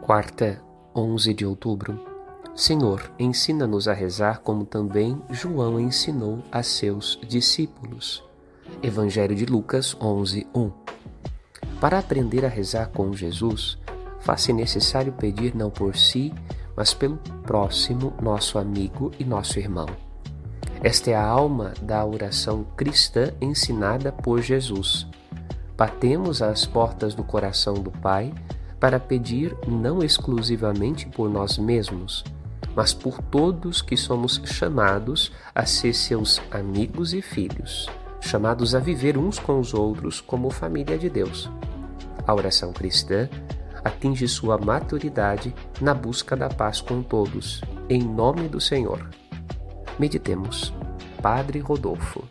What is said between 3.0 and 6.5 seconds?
ensina-nos a rezar como também João ensinou